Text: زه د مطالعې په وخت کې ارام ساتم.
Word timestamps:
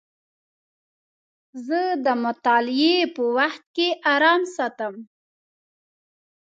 زه 1.67 1.81
د 2.05 2.07
مطالعې 2.25 2.95
په 3.15 3.23
وخت 3.37 3.63
کې 3.75 3.87
ارام 4.13 4.41
ساتم. 4.55 4.95